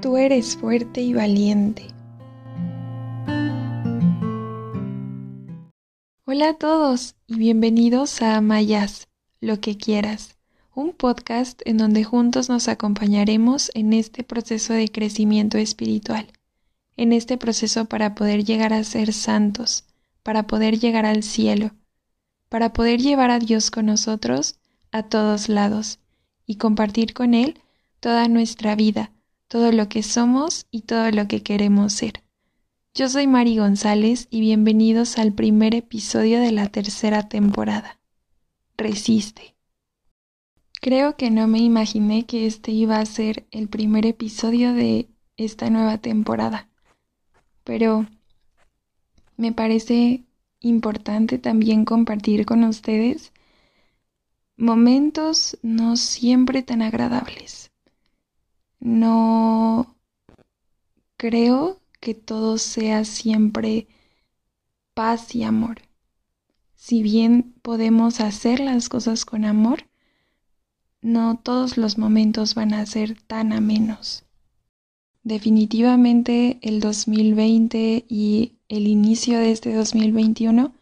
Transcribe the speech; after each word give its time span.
Tú 0.00 0.16
eres 0.16 0.56
fuerte 0.56 1.00
y 1.00 1.12
valiente. 1.12 1.88
Hola 6.24 6.50
a 6.50 6.54
todos 6.54 7.16
y 7.26 7.34
bienvenidos 7.34 8.22
a 8.22 8.40
Mayas, 8.40 9.08
lo 9.40 9.60
que 9.60 9.76
quieras, 9.76 10.36
un 10.72 10.92
podcast 10.92 11.60
en 11.64 11.78
donde 11.78 12.04
juntos 12.04 12.48
nos 12.48 12.68
acompañaremos 12.68 13.72
en 13.74 13.92
este 13.92 14.22
proceso 14.22 14.72
de 14.72 14.88
crecimiento 14.88 15.58
espiritual, 15.58 16.28
en 16.96 17.12
este 17.12 17.36
proceso 17.36 17.86
para 17.86 18.14
poder 18.14 18.44
llegar 18.44 18.72
a 18.72 18.84
ser 18.84 19.12
santos, 19.12 19.84
para 20.22 20.46
poder 20.46 20.78
llegar 20.78 21.06
al 21.06 21.24
cielo, 21.24 21.72
para 22.48 22.72
poder 22.72 23.00
llevar 23.00 23.32
a 23.32 23.40
Dios 23.40 23.72
con 23.72 23.86
nosotros 23.86 24.60
a 24.92 25.02
todos 25.02 25.48
lados 25.48 25.98
y 26.46 26.54
compartir 26.54 27.14
con 27.14 27.34
Él 27.34 27.60
toda 27.98 28.28
nuestra 28.28 28.76
vida 28.76 29.10
todo 29.48 29.72
lo 29.72 29.88
que 29.88 30.02
somos 30.02 30.66
y 30.70 30.82
todo 30.82 31.10
lo 31.10 31.26
que 31.26 31.42
queremos 31.42 31.94
ser. 31.94 32.22
Yo 32.94 33.08
soy 33.08 33.26
Mari 33.26 33.56
González 33.56 34.28
y 34.30 34.40
bienvenidos 34.40 35.18
al 35.18 35.32
primer 35.32 35.74
episodio 35.74 36.38
de 36.40 36.52
la 36.52 36.68
tercera 36.68 37.28
temporada. 37.28 37.98
Resiste. 38.76 39.56
Creo 40.80 41.16
que 41.16 41.30
no 41.30 41.48
me 41.48 41.60
imaginé 41.60 42.26
que 42.26 42.46
este 42.46 42.72
iba 42.72 42.98
a 42.98 43.06
ser 43.06 43.46
el 43.50 43.68
primer 43.68 44.04
episodio 44.04 44.74
de 44.74 45.08
esta 45.38 45.70
nueva 45.70 45.98
temporada, 45.98 46.68
pero 47.64 48.06
me 49.36 49.52
parece 49.52 50.24
importante 50.60 51.38
también 51.38 51.84
compartir 51.84 52.44
con 52.44 52.64
ustedes 52.64 53.32
momentos 54.56 55.56
no 55.62 55.96
siempre 55.96 56.62
tan 56.62 56.82
agradables 56.82 57.68
no 58.80 59.96
creo 61.16 61.80
que 62.00 62.14
todo 62.14 62.58
sea 62.58 63.04
siempre 63.04 63.88
paz 64.94 65.34
y 65.34 65.42
amor. 65.42 65.82
Si 66.74 67.02
bien 67.02 67.54
podemos 67.62 68.20
hacer 68.20 68.60
las 68.60 68.88
cosas 68.88 69.24
con 69.24 69.44
amor, 69.44 69.84
no 71.02 71.38
todos 71.42 71.76
los 71.76 71.98
momentos 71.98 72.54
van 72.54 72.72
a 72.74 72.84
ser 72.86 73.20
tan 73.22 73.52
amenos. 73.52 74.24
Definitivamente 75.22 76.58
el 76.62 76.80
2020 76.80 78.06
y 78.08 78.54
el 78.68 78.86
inicio 78.86 79.38
de 79.38 79.52
este 79.52 79.74
2021 79.74 80.72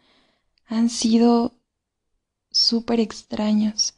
han 0.67 0.89
sido 0.89 1.53
súper 2.51 2.99
extraños. 2.99 3.95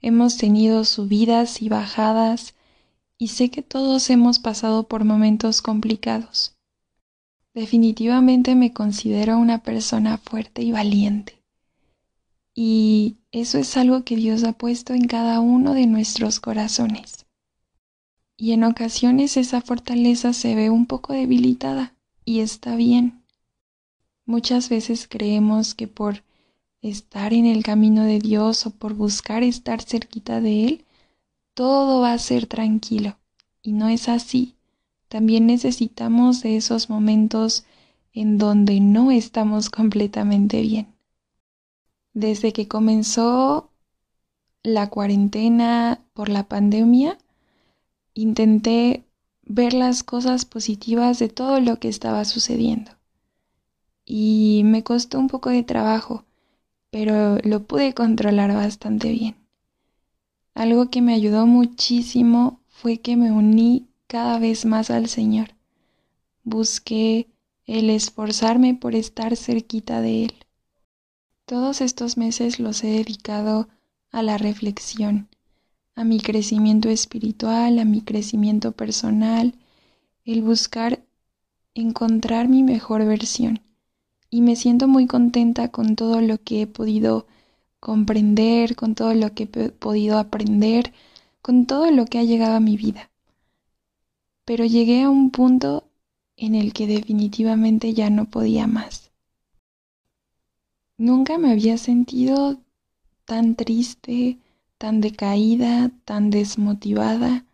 Hemos 0.00 0.36
tenido 0.36 0.84
subidas 0.84 1.62
y 1.62 1.68
bajadas, 1.68 2.54
y 3.18 3.28
sé 3.28 3.50
que 3.50 3.62
todos 3.62 4.08
hemos 4.10 4.38
pasado 4.38 4.84
por 4.84 5.04
momentos 5.04 5.60
complicados. 5.60 6.56
Definitivamente 7.52 8.54
me 8.54 8.72
considero 8.72 9.36
una 9.36 9.62
persona 9.64 10.18
fuerte 10.18 10.62
y 10.62 10.70
valiente. 10.70 11.42
Y 12.54 13.16
eso 13.32 13.58
es 13.58 13.76
algo 13.76 14.04
que 14.04 14.14
Dios 14.14 14.44
ha 14.44 14.52
puesto 14.52 14.94
en 14.94 15.06
cada 15.06 15.40
uno 15.40 15.74
de 15.74 15.86
nuestros 15.86 16.38
corazones. 16.38 17.26
Y 18.36 18.52
en 18.52 18.62
ocasiones 18.62 19.36
esa 19.36 19.60
fortaleza 19.60 20.32
se 20.32 20.54
ve 20.54 20.70
un 20.70 20.86
poco 20.86 21.12
debilitada 21.12 21.94
y 22.24 22.40
está 22.40 22.76
bien. 22.76 23.24
Muchas 24.24 24.68
veces 24.68 25.08
creemos 25.08 25.74
que 25.74 25.88
por 25.88 26.22
estar 26.82 27.32
en 27.32 27.46
el 27.46 27.64
camino 27.64 28.04
de 28.04 28.20
Dios 28.20 28.66
o 28.66 28.70
por 28.70 28.94
buscar 28.94 29.42
estar 29.42 29.82
cerquita 29.82 30.40
de 30.40 30.64
Él, 30.66 30.84
todo 31.58 32.02
va 32.02 32.12
a 32.12 32.18
ser 32.18 32.46
tranquilo. 32.46 33.18
Y 33.62 33.72
no 33.72 33.88
es 33.88 34.08
así. 34.08 34.54
También 35.08 35.48
necesitamos 35.48 36.40
de 36.40 36.56
esos 36.56 36.88
momentos 36.88 37.64
en 38.12 38.38
donde 38.38 38.78
no 38.78 39.10
estamos 39.10 39.68
completamente 39.78 40.62
bien. 40.62 40.94
Desde 42.14 42.52
que 42.52 42.68
comenzó 42.68 43.70
la 44.62 44.88
cuarentena 44.88 46.00
por 46.12 46.28
la 46.28 46.44
pandemia, 46.44 47.18
intenté 48.14 49.02
ver 49.42 49.72
las 49.72 50.04
cosas 50.04 50.44
positivas 50.44 51.18
de 51.18 51.28
todo 51.28 51.58
lo 51.58 51.80
que 51.80 51.88
estaba 51.88 52.24
sucediendo. 52.24 52.92
Y 54.04 54.62
me 54.64 54.84
costó 54.84 55.18
un 55.18 55.26
poco 55.26 55.50
de 55.50 55.64
trabajo, 55.64 56.24
pero 56.90 57.38
lo 57.42 57.64
pude 57.64 57.94
controlar 57.94 58.54
bastante 58.54 59.10
bien. 59.10 59.47
Algo 60.58 60.90
que 60.90 61.02
me 61.02 61.14
ayudó 61.14 61.46
muchísimo 61.46 62.58
fue 62.66 62.98
que 62.98 63.16
me 63.16 63.30
uní 63.30 63.86
cada 64.08 64.40
vez 64.40 64.64
más 64.64 64.90
al 64.90 65.08
Señor. 65.08 65.50
Busqué 66.42 67.28
el 67.66 67.90
esforzarme 67.90 68.74
por 68.74 68.96
estar 68.96 69.36
cerquita 69.36 70.00
de 70.00 70.24
Él. 70.24 70.34
Todos 71.44 71.80
estos 71.80 72.16
meses 72.16 72.58
los 72.58 72.82
he 72.82 72.88
dedicado 72.88 73.68
a 74.10 74.24
la 74.24 74.36
reflexión, 74.36 75.28
a 75.94 76.02
mi 76.02 76.18
crecimiento 76.18 76.88
espiritual, 76.88 77.78
a 77.78 77.84
mi 77.84 78.00
crecimiento 78.00 78.72
personal, 78.72 79.54
el 80.24 80.42
buscar 80.42 81.04
encontrar 81.74 82.48
mi 82.48 82.64
mejor 82.64 83.04
versión. 83.04 83.60
Y 84.28 84.40
me 84.40 84.56
siento 84.56 84.88
muy 84.88 85.06
contenta 85.06 85.68
con 85.68 85.94
todo 85.94 86.20
lo 86.20 86.42
que 86.42 86.62
he 86.62 86.66
podido 86.66 87.28
comprender, 87.80 88.76
con 88.76 88.94
todo 88.94 89.14
lo 89.14 89.34
que 89.34 89.44
he 89.44 89.68
podido 89.70 90.18
aprender, 90.18 90.92
con 91.42 91.66
todo 91.66 91.90
lo 91.90 92.06
que 92.06 92.18
ha 92.18 92.24
llegado 92.24 92.56
a 92.56 92.60
mi 92.60 92.76
vida. 92.76 93.10
Pero 94.44 94.64
llegué 94.64 95.02
a 95.02 95.10
un 95.10 95.30
punto 95.30 95.84
en 96.36 96.54
el 96.54 96.72
que 96.72 96.86
definitivamente 96.86 97.94
ya 97.94 98.10
no 98.10 98.26
podía 98.26 98.66
más. 98.66 99.10
Nunca 100.96 101.38
me 101.38 101.52
había 101.52 101.78
sentido 101.78 102.58
tan 103.24 103.54
triste, 103.54 104.38
tan 104.78 105.00
decaída, 105.00 105.90
tan 106.04 106.30
desmotivada 106.30 107.44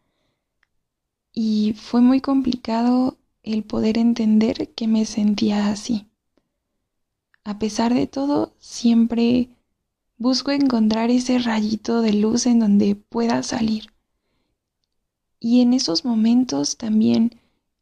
y 1.35 1.75
fue 1.75 2.01
muy 2.01 2.21
complicado 2.21 3.19
el 3.43 3.65
poder 3.65 3.99
entender 3.99 4.71
que 4.75 4.87
me 4.87 5.05
sentía 5.05 5.69
así. 5.69 6.07
A 7.43 7.59
pesar 7.59 7.93
de 7.93 8.07
todo, 8.07 8.55
siempre 8.59 9.51
Busco 10.17 10.53
encontrar 10.53 11.11
ese 11.11 11.41
rayito 11.41 12.01
de 12.01 12.13
luz 12.13 12.47
en 12.47 12.61
donde 12.61 12.95
pueda 12.95 13.43
salir. 13.43 13.93
Y 15.41 15.61
en 15.61 15.75
esos 15.75 16.05
momentos 16.05 16.77
también 16.77 17.41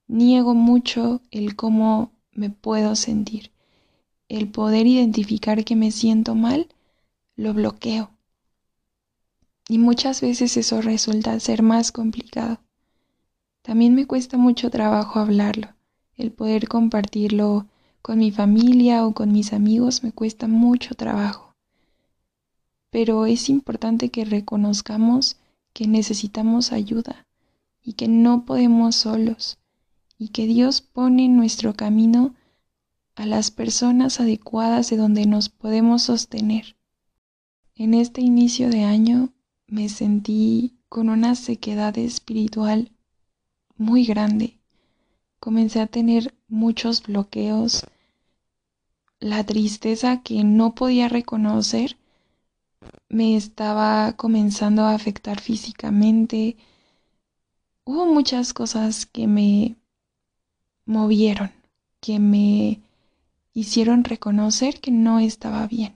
niego 0.09 0.54
mucho 0.54 1.20
el 1.31 1.56
cómo 1.56 2.10
me 2.32 2.48
puedo 2.48 2.97
sentir. 2.97 3.53
El 4.31 4.48
poder 4.48 4.87
identificar 4.87 5.62
que 5.62 5.76
me 5.76 5.91
siento 5.91 6.34
mal, 6.34 6.69
lo 7.37 7.53
bloqueo. 7.53 8.10
Y 9.69 9.76
muchas 9.76 10.22
veces 10.22 10.56
eso 10.56 10.81
resulta 10.81 11.38
ser 11.38 11.62
más 11.62 11.93
complicado. 11.93 12.60
También 13.60 13.94
me 13.94 14.06
cuesta 14.06 14.38
mucho 14.38 14.70
trabajo 14.70 15.19
hablarlo. 15.19 15.69
El 16.16 16.32
poder 16.32 16.66
compartirlo 16.66 17.66
con 18.00 18.19
mi 18.19 18.31
familia 18.31 19.06
o 19.06 19.12
con 19.12 19.32
mis 19.32 19.53
amigos 19.53 20.03
me 20.03 20.12
cuesta 20.12 20.49
mucho 20.49 20.94
trabajo 20.94 21.52
pero 22.93 23.25
es 23.25 23.49
importante 23.49 24.11
que 24.11 24.27
reconozcamos 24.27 25.39
que 25.73 25.89
necesitamos 25.89 26.73
ayuda 26.73 27.27
y 27.83 27.95
que 27.95 28.07
no 28.07 28.45
podemos 28.45 28.97
solos 28.97 29.59
y 30.19 30.29
que 30.29 30.47
Dios 30.47 30.83
pone 30.83 31.25
en 31.25 31.35
nuestro 31.39 31.73
camino 31.73 32.35
a 33.15 33.25
las 33.25 33.51
personas 33.51 34.21
adecuadas 34.21 34.91
de 34.91 34.99
donde 34.99 35.25
nos 35.25 35.49
podemos 35.49 36.03
sostener. 36.03 36.77
En 37.75 37.95
este 37.95 38.21
inicio 38.21 38.69
de 38.69 38.85
año 38.85 39.31
me 39.67 39.88
sentí 39.88 40.77
con 40.91 41.09
una 41.09 41.35
sequedad 41.35 41.97
espiritual 41.97 42.93
muy 43.79 44.05
grande. 44.05 44.59
Comencé 45.41 45.81
a 45.81 45.87
tener 45.87 46.35
muchos 46.47 47.03
bloqueos, 47.05 47.87
la 49.19 49.45
tristeza 49.45 50.21
que 50.23 50.45
no 50.45 50.75
podía 50.75 51.09
reconocer 51.09 51.97
me 53.08 53.37
estaba 53.37 54.14
comenzando 54.17 54.82
a 54.82 54.94
afectar 54.94 55.40
físicamente. 55.40 56.56
Hubo 57.84 58.06
muchas 58.06 58.55
cosas 58.55 59.06
que 59.06 59.26
me 59.26 59.76
movieron, 60.87 61.52
que 62.00 62.19
me 62.19 62.81
hicieron 63.52 64.05
reconocer 64.05 64.81
que 64.81 64.90
no 64.90 65.19
estaba 65.19 65.67
bien. 65.67 65.94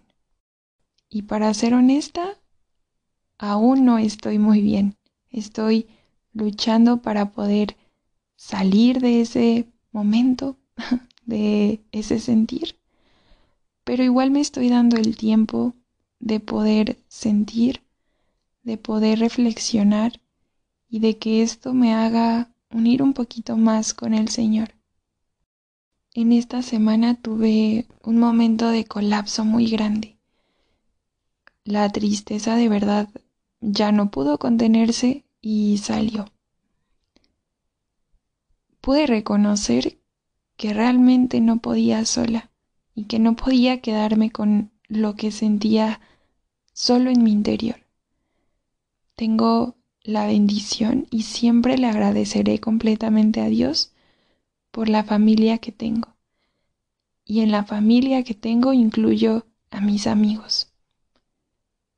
Y 1.09 1.23
para 1.23 1.53
ser 1.55 1.75
honesta, 1.75 2.39
aún 3.39 3.85
no 3.85 3.99
estoy 3.99 4.39
muy 4.39 4.61
bien. 4.61 4.97
Estoy 5.31 5.89
luchando 6.35 7.01
para 7.01 7.33
poder 7.33 7.77
salir 8.37 9.01
de 9.01 9.23
ese 9.23 9.67
momento, 9.93 10.59
de 11.25 11.83
ese 11.93 12.21
sentir. 12.21 12.77
Pero 13.85 14.03
igual 14.03 14.31
me 14.31 14.41
estoy 14.41 14.69
dando 14.69 14.97
el 14.97 15.17
tiempo 15.17 15.75
de 16.19 16.41
poder 16.41 16.99
sentir, 17.09 17.83
de 18.63 18.77
poder 18.77 19.19
reflexionar 19.19 20.21
y 20.89 21.01
de 21.01 21.19
que 21.19 21.43
esto 21.43 21.75
me 21.75 21.95
haga 21.95 22.51
unir 22.71 23.03
un 23.03 23.13
poquito 23.13 23.57
más 23.57 23.95
con 23.95 24.15
el 24.15 24.29
Señor. 24.29 24.75
En 26.15 26.33
esta 26.33 26.63
semana 26.63 27.15
tuve 27.15 27.87
un 28.03 28.19
momento 28.19 28.71
de 28.71 28.85
colapso 28.85 29.45
muy 29.45 29.67
grande. 29.69 30.17
La 31.65 31.91
tristeza 31.91 32.57
de 32.57 32.69
verdad 32.69 33.09
ya 33.61 33.93
no 33.93 34.11
pudo 34.11 34.39
contenerse 34.39 35.25
y 35.41 35.79
salió. 35.79 36.27
Pude 38.81 39.07
reconocer 39.07 39.99
que 40.57 40.73
realmente 40.73 41.41
no 41.41 41.59
podía 41.59 42.05
sola 42.05 42.51
y 42.95 43.05
que 43.05 43.19
no 43.19 43.37
podía 43.37 43.81
quedarme 43.81 44.31
con 44.31 44.71
lo 44.89 45.15
que 45.15 45.31
sentía 45.31 46.01
solo 46.73 47.11
en 47.11 47.23
mi 47.23 47.33
interior. 47.33 47.87
Tengo 49.15 49.77
la 50.03 50.27
bendición 50.27 51.07
y 51.11 51.23
siempre 51.23 51.79
le 51.79 51.87
agradeceré 51.87 52.61
completamente 52.61 53.41
a 53.41 53.49
Dios 53.49 53.93
por 54.71 54.89
la 54.89 55.05
familia 55.05 55.59
que 55.59 55.73
tengo. 55.73 56.15
Y 57.25 57.41
en 57.41 57.51
la 57.51 57.65
familia 57.65 58.23
que 58.23 58.35
tengo 58.35 58.73
incluyo 58.73 59.47
a 59.71 59.81
mis 59.81 60.07
amigos. 60.07 60.71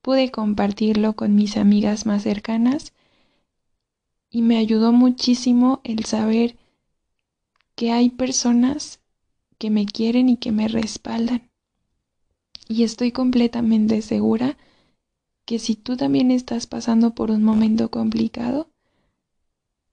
Pude 0.00 0.30
compartirlo 0.30 1.14
con 1.14 1.34
mis 1.34 1.56
amigas 1.56 2.06
más 2.06 2.22
cercanas 2.22 2.94
y 4.30 4.42
me 4.42 4.56
ayudó 4.56 4.92
muchísimo 4.92 5.80
el 5.84 6.04
saber 6.04 6.56
que 7.74 7.92
hay 7.92 8.10
personas 8.10 9.00
que 9.58 9.70
me 9.70 9.86
quieren 9.86 10.28
y 10.28 10.36
que 10.36 10.52
me 10.52 10.68
respaldan. 10.68 11.47
Y 12.68 12.82
estoy 12.82 13.12
completamente 13.12 14.02
segura 14.02 14.58
que 15.46 15.58
si 15.58 15.74
tú 15.74 15.96
también 15.96 16.30
estás 16.30 16.66
pasando 16.66 17.14
por 17.14 17.30
un 17.30 17.42
momento 17.42 17.90
complicado, 17.90 18.68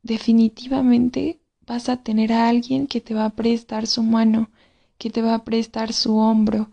definitivamente 0.03 1.39
vas 1.65 1.87
a 1.87 2.03
tener 2.03 2.33
a 2.33 2.49
alguien 2.49 2.87
que 2.87 2.99
te 2.99 3.13
va 3.13 3.23
a 3.23 3.35
prestar 3.35 3.87
su 3.87 4.03
mano, 4.03 4.49
que 4.97 5.09
te 5.09 5.21
va 5.21 5.33
a 5.33 5.45
prestar 5.45 5.93
su 5.93 6.17
hombro, 6.17 6.69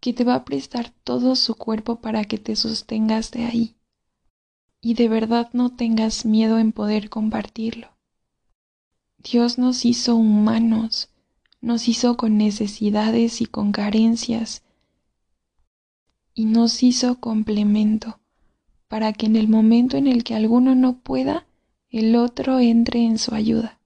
que 0.00 0.14
te 0.14 0.24
va 0.24 0.36
a 0.36 0.44
prestar 0.46 0.90
todo 1.04 1.36
su 1.36 1.54
cuerpo 1.54 2.00
para 2.00 2.24
que 2.24 2.38
te 2.38 2.56
sostengas 2.56 3.30
de 3.30 3.44
ahí. 3.44 3.76
Y 4.80 4.94
de 4.94 5.08
verdad 5.08 5.50
no 5.52 5.76
tengas 5.76 6.24
miedo 6.24 6.58
en 6.58 6.72
poder 6.72 7.10
compartirlo. 7.10 7.88
Dios 9.18 9.58
nos 9.58 9.84
hizo 9.84 10.16
humanos, 10.16 11.10
nos 11.60 11.88
hizo 11.88 12.16
con 12.16 12.38
necesidades 12.38 13.42
y 13.42 13.46
con 13.46 13.72
carencias, 13.72 14.62
y 16.38 16.44
nos 16.44 16.84
hizo 16.84 17.18
complemento, 17.18 18.20
para 18.86 19.12
que 19.12 19.26
en 19.26 19.34
el 19.34 19.48
momento 19.48 19.96
en 19.96 20.06
el 20.06 20.22
que 20.22 20.36
alguno 20.36 20.76
no 20.76 21.00
pueda, 21.00 21.48
el 21.90 22.14
otro 22.14 22.60
entre 22.60 23.04
en 23.04 23.18
su 23.18 23.34
ayuda. 23.34 23.80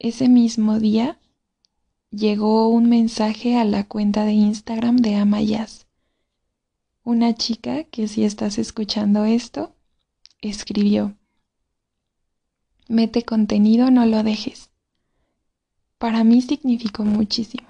Ese 0.00 0.28
mismo 0.28 0.80
día 0.80 1.20
llegó 2.10 2.66
un 2.66 2.88
mensaje 2.88 3.56
a 3.56 3.64
la 3.64 3.84
cuenta 3.84 4.24
de 4.24 4.32
Instagram 4.32 4.96
de 4.96 5.14
Amayas. 5.14 5.86
Una 7.04 7.32
chica 7.36 7.84
que 7.84 8.08
si 8.08 8.24
estás 8.24 8.58
escuchando 8.58 9.24
esto, 9.24 9.72
escribió, 10.40 11.14
Mete 12.88 13.22
contenido, 13.22 13.92
no 13.92 14.04
lo 14.04 14.24
dejes. 14.24 14.70
Para 15.96 16.24
mí 16.24 16.42
significó 16.42 17.04
muchísimo. 17.04 17.68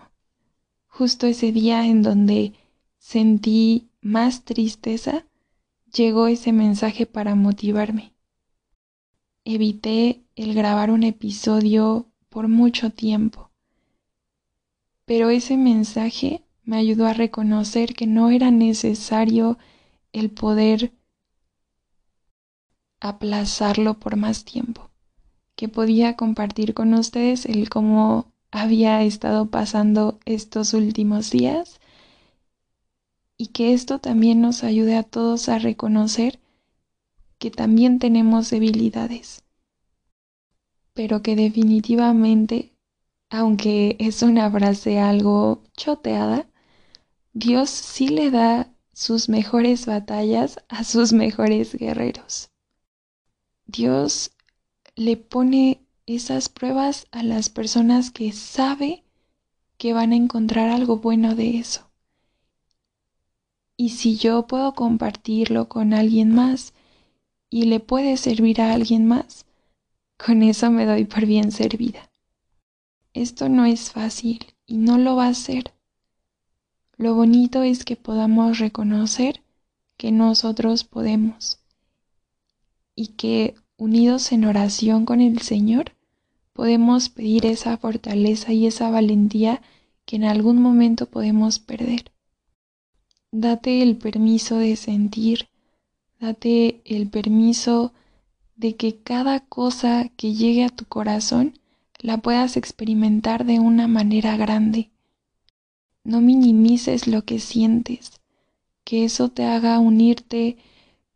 Justo 0.89 1.27
ese 1.27 1.53
día 1.53 1.87
en 1.87 2.01
donde 2.03 2.55
sentí 3.01 3.89
más 4.03 4.45
tristeza, 4.45 5.27
llegó 5.93 6.29
ese 6.29 6.53
mensaje 6.53 7.07
para 7.07 7.35
motivarme. 7.35 8.13
Evité 9.45 10.23
el 10.37 10.55
grabar 10.55 10.91
un 10.91 11.03
episodio 11.03 12.07
por 12.29 12.47
mucho 12.47 12.91
tiempo, 12.91 13.51
pero 15.07 15.31
ese 15.31 15.57
mensaje 15.57 16.45
me 16.63 16.77
ayudó 16.77 17.07
a 17.07 17.15
reconocer 17.15 17.95
que 17.95 18.07
no 18.07 18.31
era 18.31 18.51
necesario 18.51 19.59
el 20.13 20.31
poder 20.31 20.93
aplazarlo 23.01 23.99
por 23.99 24.17
más 24.17 24.45
tiempo, 24.45 24.91
que 25.57 25.69
podía 25.69 26.17
compartir 26.17 26.75
con 26.75 26.93
ustedes 26.93 27.47
el 27.47 27.71
cómo 27.71 28.31
había 28.51 29.03
estado 29.03 29.47
pasando 29.47 30.21
estos 30.27 30.75
últimos 30.75 31.31
días 31.31 31.80
y 33.41 33.47
que 33.47 33.73
esto 33.73 34.01
también 34.01 34.43
nos 34.43 34.65
ayude 34.65 34.99
a 34.99 35.03
todos 35.03 35.49
a 35.49 35.59
reconocer 35.59 36.39
que 37.39 37.51
también 37.51 37.99
tenemos 37.99 38.51
debilidades, 38.51 39.45
pero 40.93 41.23
que 41.23 41.37
definitivamente, 41.37 42.75
aunque 43.31 43.97
es 43.99 44.21
una 44.21 44.51
frase 44.51 45.01
algo 45.01 45.63
choteada, 45.75 46.51
Dios 47.33 47.71
sí 47.71 48.09
le 48.09 48.31
da 48.31 48.75
sus 48.93 49.31
mejores 49.31 49.87
batallas 49.87 50.63
a 50.69 50.85
sus 50.85 51.15
mejores 51.15 51.75
guerreros. 51.75 52.51
Dios 53.65 54.33
le 54.97 55.17
pone 55.17 55.81
esas 56.05 56.51
pruebas 56.51 57.07
a 57.11 57.23
las 57.23 57.49
personas 57.49 58.11
que 58.11 58.33
sabe 58.33 59.03
que 59.79 59.95
van 59.95 60.13
a 60.13 60.17
encontrar 60.17 60.69
algo 60.69 60.99
bueno 60.99 61.35
de 61.35 61.57
eso. 61.57 61.90
Y 63.81 63.89
si 63.89 64.19
yo 64.19 64.47
puedo 64.47 64.75
compartirlo 64.75 65.71
con 65.71 65.95
alguien 65.95 66.35
más 66.35 66.75
y 67.49 67.65
le 67.65 67.81
puede 67.81 68.19
servir 68.19 68.61
a 68.61 68.75
alguien 68.75 69.07
más, 69.07 69.47
con 70.23 70.43
eso 70.43 70.71
me 70.71 70.85
doy 70.85 71.07
por 71.07 71.25
bien 71.25 71.51
servida. 71.51 72.11
Esto 73.15 73.49
no 73.49 73.65
es 73.65 73.91
fácil 73.91 74.45
y 74.67 74.77
no 74.77 74.99
lo 74.99 75.17
va 75.17 75.29
a 75.29 75.33
ser. 75.33 75.73
Lo 76.99 77.15
bonito 77.15 77.63
es 77.63 77.87
que 77.87 77.97
podamos 77.97 78.59
reconocer 78.59 79.41
que 79.97 80.13
nosotros 80.13 80.85
podemos 80.85 81.59
y 82.95 83.07
que 83.07 83.55
unidos 83.79 84.31
en 84.33 84.45
oración 84.45 85.07
con 85.07 85.23
el 85.23 85.41
Señor 85.41 85.93
podemos 86.53 87.09
pedir 87.09 87.47
esa 87.47 87.79
fortaleza 87.79 88.53
y 88.53 88.67
esa 88.67 88.91
valentía 88.91 89.63
que 90.05 90.17
en 90.17 90.25
algún 90.25 90.61
momento 90.61 91.07
podemos 91.07 91.59
perder. 91.61 92.13
Date 93.33 93.83
el 93.83 93.97
permiso 93.97 94.59
de 94.59 94.75
sentir, 94.75 95.49
date 96.19 96.83
el 96.85 97.09
permiso 97.09 97.93
de 98.57 98.75
que 98.75 98.97
cada 98.97 99.41
cosa 99.41 100.11
que 100.17 100.35
llegue 100.35 100.65
a 100.65 100.69
tu 100.69 100.85
corazón 100.85 101.59
la 102.01 102.19
puedas 102.19 102.57
experimentar 102.57 103.45
de 103.45 103.61
una 103.61 103.87
manera 103.87 104.37
grande. 104.37 104.91
No 106.03 106.21
minimices 106.21 107.07
lo 107.07 107.25
que 107.25 107.39
sientes, 107.39 108.21
que 108.83 109.05
eso 109.05 109.29
te 109.29 109.45
haga 109.45 109.79
unirte 109.79 110.57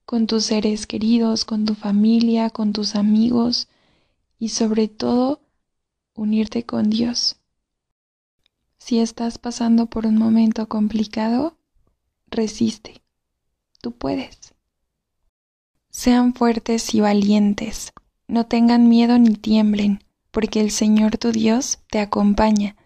con 0.07 0.29
tus 0.29 0.45
seres 0.45 0.87
queridos, 0.87 1.45
con 1.45 1.65
tu 1.65 1.75
familia, 1.75 2.51
con 2.51 2.73
tus 2.73 2.95
amigos 2.95 3.67
y 4.39 4.51
sobre 4.51 4.87
todo 4.87 5.41
unirte 6.15 6.65
con 6.65 6.91
Dios. 6.91 7.41
Si 8.79 9.01
estás 9.01 9.39
pasando 9.39 9.87
por 9.87 10.07
un 10.07 10.17
momento 10.17 10.69
complicado, 10.69 11.57
resiste. 12.35 13.03
Tú 13.81 13.93
puedes. 13.93 14.55
Sean 15.91 16.35
fuertes 16.35 16.95
y 16.95 17.01
valientes. 17.01 17.93
No 18.27 18.47
tengan 18.47 18.89
miedo 18.89 19.19
ni 19.19 19.35
tiemblen, 19.35 20.03
porque 20.31 20.61
el 20.61 20.71
Señor 20.71 21.19
tu 21.19 21.33
Dios 21.33 21.79
te 21.91 22.01
acompaña, 22.01 22.77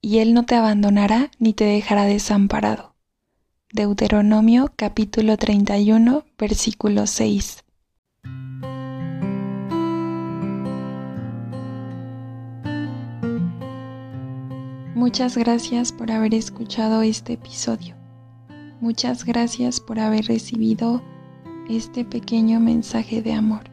y 0.00 0.18
Él 0.18 0.34
no 0.34 0.44
te 0.44 0.54
abandonará 0.54 1.30
ni 1.38 1.54
te 1.54 1.64
dejará 1.64 2.04
desamparado. 2.04 2.94
Deuteronomio 3.72 4.72
capítulo 4.76 5.36
31, 5.36 6.24
versículo 6.38 7.06
6. 7.06 7.64
Muchas 14.94 15.36
gracias 15.36 15.92
por 15.92 16.10
haber 16.10 16.34
escuchado 16.34 17.02
este 17.02 17.34
episodio. 17.34 17.97
Muchas 18.80 19.24
gracias 19.24 19.80
por 19.80 19.98
haber 19.98 20.26
recibido 20.26 21.02
este 21.68 22.04
pequeño 22.04 22.60
mensaje 22.60 23.22
de 23.22 23.32
amor. 23.32 23.70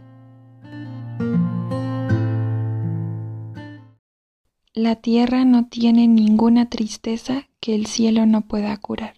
La 4.74 4.96
tierra 4.96 5.46
no 5.46 5.68
tiene 5.68 6.08
ninguna 6.08 6.70
tristeza 6.70 7.48
que 7.60 7.76
el 7.76 7.86
cielo 7.86 8.26
no 8.26 8.42
pueda 8.42 8.76
curar. 8.78 9.14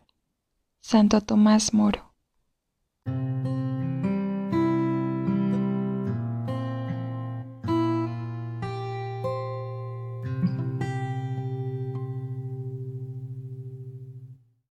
Santo 0.81 1.21
Tomás 1.21 1.73
Moro. 1.73 2.13